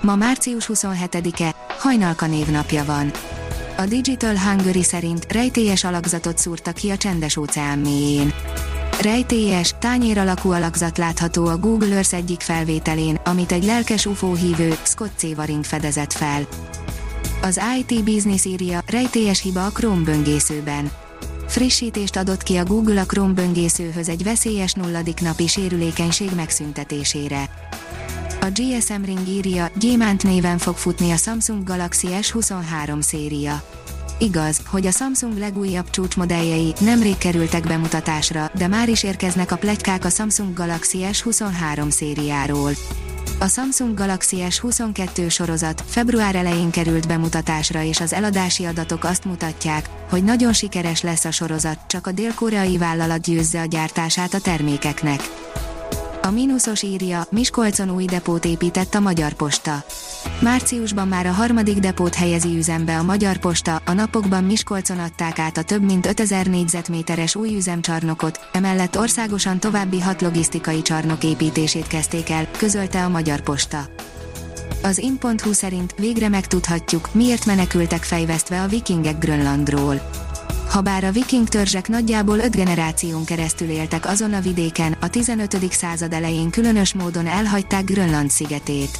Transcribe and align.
Ma 0.00 0.16
március 0.16 0.70
27-e, 0.72 1.54
hajnalka 1.78 2.26
névnapja 2.26 2.84
van. 2.84 3.10
A 3.76 3.86
Digital 3.86 4.38
Hungary 4.38 4.82
szerint 4.82 5.32
rejtélyes 5.32 5.84
alakzatot 5.84 6.38
szúrtak 6.38 6.74
ki 6.74 6.90
a 6.90 6.96
csendes 6.96 7.36
óceán 7.36 7.78
mélyén. 7.78 8.32
Rejtélyes, 9.00 9.74
tányér 9.78 10.18
alakú 10.18 10.52
alakzat 10.52 10.98
látható 10.98 11.46
a 11.46 11.56
Google 11.56 11.94
Earth 11.94 12.14
egyik 12.14 12.40
felvételén, 12.40 13.20
amit 13.24 13.52
egy 13.52 13.64
lelkes 13.64 14.06
UFO 14.06 14.34
hívő, 14.34 14.74
Scott 14.82 15.12
Cévarink 15.16 15.64
fedezett 15.64 16.12
fel. 16.12 16.46
Az 17.42 17.60
IT 17.78 18.04
Business 18.04 18.44
írja, 18.44 18.80
rejtélyes 18.86 19.42
hiba 19.42 19.64
a 19.64 19.70
Chrome 19.70 20.04
böngészőben. 20.04 20.90
Frissítést 21.46 22.16
adott 22.16 22.42
ki 22.42 22.56
a 22.56 22.64
Google 22.64 23.00
a 23.00 23.04
Chrome 23.04 23.32
böngészőhöz 23.32 24.08
egy 24.08 24.22
veszélyes 24.22 24.72
nulladik 24.72 25.20
napi 25.20 25.46
sérülékenység 25.46 26.30
megszüntetésére. 26.36 27.50
A 28.42 28.50
GSM 28.54 29.02
Ring 29.04 29.28
írja, 29.28 29.70
Gyémánt 29.78 30.22
néven 30.22 30.58
fog 30.58 30.76
futni 30.76 31.10
a 31.10 31.16
Samsung 31.16 31.64
Galaxy 31.64 32.08
S23 32.10 33.00
széria. 33.00 33.62
Igaz, 34.18 34.60
hogy 34.66 34.86
a 34.86 34.90
Samsung 34.90 35.38
legújabb 35.38 35.90
csúcsmodelljei 35.90 36.72
nemrég 36.80 37.18
kerültek 37.18 37.66
bemutatásra, 37.66 38.50
de 38.54 38.66
már 38.66 38.88
is 38.88 39.02
érkeznek 39.02 39.52
a 39.52 39.56
plegykák 39.56 40.04
a 40.04 40.08
Samsung 40.08 40.54
Galaxy 40.54 40.98
S23 41.12 41.90
szériáról. 41.90 42.70
A 43.38 43.46
Samsung 43.46 43.94
Galaxy 43.94 44.36
S22 44.48 45.30
sorozat 45.30 45.84
február 45.86 46.34
elején 46.34 46.70
került 46.70 47.08
bemutatásra 47.08 47.82
és 47.82 48.00
az 48.00 48.12
eladási 48.12 48.64
adatok 48.64 49.04
azt 49.04 49.24
mutatják, 49.24 49.88
hogy 50.10 50.24
nagyon 50.24 50.52
sikeres 50.52 51.02
lesz 51.02 51.24
a 51.24 51.30
sorozat, 51.30 51.78
csak 51.86 52.06
a 52.06 52.12
dél-koreai 52.12 52.78
vállalat 52.78 53.20
győzze 53.20 53.60
a 53.60 53.64
gyártását 53.64 54.34
a 54.34 54.40
termékeknek. 54.40 55.20
A 56.22 56.30
mínuszos 56.30 56.82
írja, 56.82 57.26
Miskolcon 57.30 57.90
új 57.90 58.04
depót 58.04 58.44
épített 58.44 58.94
a 58.94 59.00
Magyar 59.00 59.32
Posta. 59.32 59.84
Márciusban 60.40 61.08
már 61.08 61.26
a 61.26 61.30
harmadik 61.32 61.78
depót 61.78 62.14
helyezi 62.14 62.56
üzembe 62.56 62.98
a 62.98 63.02
Magyar 63.02 63.36
Posta, 63.36 63.82
a 63.86 63.92
napokban 63.92 64.44
Miskolcon 64.44 64.98
adták 64.98 65.38
át 65.38 65.56
a 65.56 65.62
több 65.62 65.82
mint 65.82 66.06
5000 66.06 66.46
négyzetméteres 66.46 67.34
új 67.34 67.56
üzemcsarnokot, 67.56 68.40
emellett 68.52 68.98
országosan 68.98 69.60
további 69.60 70.00
hat 70.00 70.22
logisztikai 70.22 70.82
csarnok 70.82 71.24
építését 71.24 71.86
kezdték 71.86 72.30
el, 72.30 72.48
közölte 72.56 73.04
a 73.04 73.08
Magyar 73.08 73.40
Posta. 73.40 73.78
Az 74.82 74.98
in.hu 74.98 75.52
szerint 75.52 75.94
végre 75.98 76.28
megtudhatjuk, 76.28 77.14
miért 77.14 77.46
menekültek 77.46 78.02
fejvesztve 78.02 78.62
a 78.62 78.66
vikingek 78.66 79.18
Grönlandról. 79.18 80.00
Habár 80.70 81.04
a 81.04 81.10
viking 81.10 81.48
törzsek 81.48 81.88
nagyjából 81.88 82.38
öt 82.38 82.56
generáción 82.56 83.24
keresztül 83.24 83.68
éltek 83.68 84.06
azon 84.06 84.32
a 84.32 84.40
vidéken, 84.40 84.96
a 85.00 85.08
15. 85.08 85.72
század 85.72 86.12
elején 86.12 86.50
különös 86.50 86.94
módon 86.94 87.26
elhagyták 87.26 87.84
Grönland 87.84 88.30
szigetét. 88.30 88.98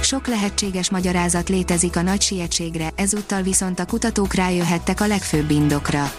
Sok 0.00 0.26
lehetséges 0.26 0.90
magyarázat 0.90 1.48
létezik 1.48 1.96
a 1.96 2.02
nagy 2.02 2.20
sietségre, 2.20 2.92
ezúttal 2.94 3.42
viszont 3.42 3.80
a 3.80 3.84
kutatók 3.84 4.34
rájöhettek 4.34 5.00
a 5.00 5.06
legfőbb 5.06 5.50
indokra. 5.50 6.12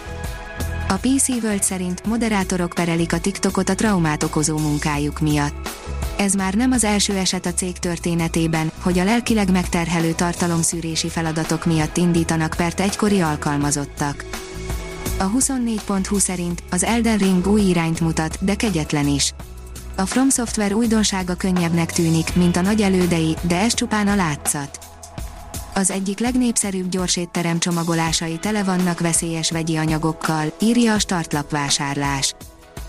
A 0.88 0.94
PC 0.94 1.28
World 1.28 1.62
szerint 1.62 2.06
moderátorok 2.06 2.72
perelik 2.74 3.12
a 3.12 3.20
TikTokot 3.20 3.68
a 3.68 3.74
traumát 3.74 4.22
okozó 4.22 4.58
munkájuk 4.58 5.20
miatt. 5.20 5.68
Ez 6.16 6.34
már 6.34 6.54
nem 6.54 6.72
az 6.72 6.84
első 6.84 7.16
eset 7.16 7.46
a 7.46 7.54
cég 7.54 7.78
történetében, 7.78 8.70
hogy 8.82 8.98
a 8.98 9.04
lelkileg 9.04 9.50
megterhelő 9.50 10.12
tartalomszűrési 10.12 11.08
feladatok 11.08 11.64
miatt 11.64 11.96
indítanak 11.96 12.54
pert 12.56 12.80
egykori 12.80 13.20
alkalmazottak. 13.20 14.24
A 15.20 15.30
24.20 15.30 16.18
szerint 16.18 16.62
az 16.70 16.84
Elden 16.84 17.18
Ring 17.18 17.46
új 17.46 17.60
irányt 17.60 18.00
mutat, 18.00 18.44
de 18.44 18.54
kegyetlen 18.54 19.08
is. 19.08 19.32
A 19.96 20.06
From 20.06 20.30
Software 20.30 20.74
újdonsága 20.74 21.34
könnyebbnek 21.34 21.92
tűnik, 21.92 22.34
mint 22.34 22.56
a 22.56 22.60
nagy 22.60 22.82
elődei, 22.82 23.36
de 23.42 23.60
ez 23.60 23.74
csupán 23.74 24.08
a 24.08 24.14
látszat. 24.14 24.78
Az 25.74 25.90
egyik 25.90 26.18
legnépszerűbb 26.18 26.88
gyorsétterem 26.88 27.58
csomagolásai 27.58 28.38
tele 28.38 28.64
vannak 28.64 29.00
veszélyes 29.00 29.50
vegyi 29.50 29.76
anyagokkal, 29.76 30.52
írja 30.60 30.94
a 30.94 30.98
startlap 30.98 31.50
vásárlás. 31.50 32.34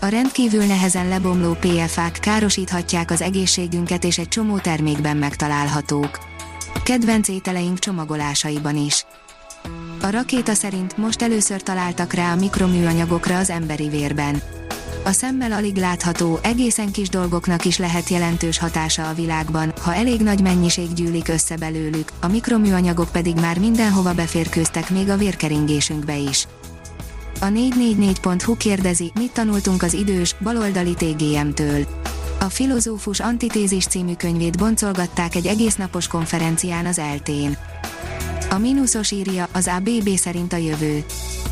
A 0.00 0.06
rendkívül 0.06 0.64
nehezen 0.64 1.08
lebomló 1.08 1.56
PFA-k 1.60 2.18
károsíthatják 2.20 3.10
az 3.10 3.22
egészségünket 3.22 4.04
és 4.04 4.18
egy 4.18 4.28
csomó 4.28 4.58
termékben 4.58 5.16
megtalálhatók. 5.16 6.18
Kedvenc 6.84 7.28
ételeink 7.28 7.78
csomagolásaiban 7.78 8.76
is. 8.76 9.04
A 10.00 10.10
rakéta 10.10 10.54
szerint 10.54 10.96
most 10.96 11.22
először 11.22 11.62
találtak 11.62 12.12
rá 12.12 12.32
a 12.32 12.36
mikroműanyagokra 12.36 13.38
az 13.38 13.50
emberi 13.50 13.88
vérben. 13.88 14.42
A 15.04 15.12
szemmel 15.12 15.52
alig 15.52 15.76
látható, 15.76 16.38
egészen 16.42 16.90
kis 16.92 17.08
dolgoknak 17.08 17.64
is 17.64 17.78
lehet 17.78 18.08
jelentős 18.08 18.58
hatása 18.58 19.08
a 19.08 19.14
világban, 19.14 19.72
ha 19.80 19.94
elég 19.94 20.20
nagy 20.20 20.42
mennyiség 20.42 20.92
gyűlik 20.92 21.28
össze 21.28 21.56
belőlük, 21.56 22.12
a 22.20 22.26
mikroműanyagok 22.26 23.12
pedig 23.12 23.34
már 23.34 23.58
mindenhova 23.58 24.14
beférkőztek 24.14 24.90
még 24.90 25.08
a 25.08 25.16
vérkeringésünkbe 25.16 26.16
is. 26.16 26.46
A 27.40 27.46
444.hu 27.46 28.56
kérdezi, 28.56 29.12
mit 29.14 29.32
tanultunk 29.32 29.82
az 29.82 29.94
idős, 29.94 30.34
baloldali 30.42 30.94
TGM-től. 30.94 31.86
A 32.40 32.44
filozófus 32.44 33.20
antitézis 33.20 33.86
című 33.86 34.14
könyvét 34.14 34.58
boncolgatták 34.58 35.34
egy 35.34 35.46
egésznapos 35.46 36.06
konferencián 36.06 36.86
az 36.86 36.98
eltén. 36.98 37.56
A 38.52 38.58
mínuszos 38.58 39.10
írja, 39.10 39.48
az 39.52 39.70
ABB 39.76 40.08
szerint 40.16 40.52
a 40.52 40.56
jövő. 40.56 41.04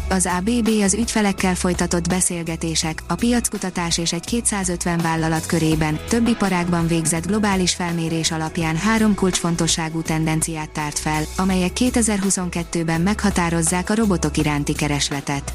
Az 0.08 0.28
ABB 0.38 0.68
az 0.82 0.94
ügyfelekkel 0.94 1.54
folytatott 1.54 2.08
beszélgetések, 2.08 3.02
a 3.06 3.14
piackutatás 3.14 3.98
és 3.98 4.12
egy 4.12 4.24
250 4.24 4.98
vállalat 4.98 5.46
körében, 5.46 5.98
több 6.08 6.26
iparágban 6.26 6.86
végzett 6.86 7.26
globális 7.26 7.74
felmérés 7.74 8.30
alapján 8.30 8.76
három 8.76 9.14
kulcsfontosságú 9.14 10.02
tendenciát 10.02 10.70
tárt 10.70 10.98
fel, 10.98 11.22
amelyek 11.36 11.72
2022-ben 11.74 13.00
meghatározzák 13.00 13.90
a 13.90 13.94
robotok 13.94 14.36
iránti 14.36 14.72
keresletet. 14.72 15.52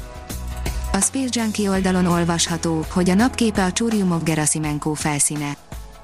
A 0.92 1.00
Space 1.00 1.40
Junkie 1.40 1.70
oldalon 1.70 2.06
olvasható, 2.06 2.84
hogy 2.90 3.10
a 3.10 3.14
napképe 3.14 3.64
a 3.64 3.72
Csúriumok 3.72 4.22
Gerasimenko 4.22 4.94
felszíne. 4.94 5.56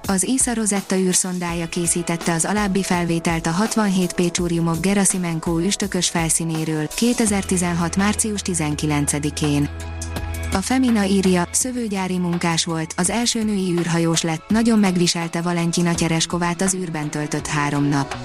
Az 0.06 0.24
ISA 0.24 0.54
Rosetta 0.54 0.96
űrszondája 0.96 1.66
készítette 1.66 2.32
az 2.32 2.44
alábbi 2.44 2.82
felvételt 2.82 3.46
a 3.46 3.50
67 3.50 4.12
Pécsúriumok 4.12 4.80
Gerasimenko 4.80 5.58
üstökös 5.60 6.08
felszínéről 6.08 6.88
2016. 6.94 7.96
március 7.96 8.40
19-én. 8.44 9.68
A 10.52 10.60
Femina 10.60 11.04
írja, 11.04 11.48
szövőgyári 11.50 12.18
munkás 12.18 12.64
volt, 12.64 12.94
az 12.96 13.10
első 13.10 13.42
női 13.42 13.72
űrhajós 13.78 14.22
lett, 14.22 14.48
nagyon 14.48 14.78
megviselte 14.78 15.40
Valentina 15.40 15.94
Csereskovát 15.94 16.62
az 16.62 16.74
űrben 16.74 17.10
töltött 17.10 17.46
három 17.46 17.84
nap. 17.84 18.16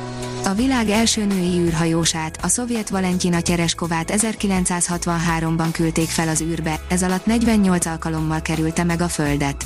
A 0.44 0.53
világ 0.53 0.89
első 0.89 1.25
női 1.25 1.59
űrhajósát, 1.59 2.39
a 2.41 2.47
szovjet 2.47 2.89
Valentina 2.89 3.41
Csereskovát 3.41 4.11
1963-ban 4.15 5.69
küldték 5.71 6.07
fel 6.07 6.27
az 6.27 6.41
űrbe, 6.41 6.79
ez 6.89 7.03
alatt 7.03 7.25
48 7.25 7.85
alkalommal 7.85 8.41
kerülte 8.41 8.83
meg 8.83 9.01
a 9.01 9.07
Földet. 9.07 9.65